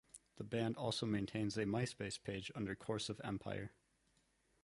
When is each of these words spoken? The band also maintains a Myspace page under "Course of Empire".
The 0.37 0.43
band 0.43 0.77
also 0.77 1.05
maintains 1.05 1.57
a 1.59 1.63
Myspace 1.65 2.19
page 2.23 2.51
under 2.55 2.73
"Course 2.75 3.07
of 3.07 3.21
Empire". 3.23 3.71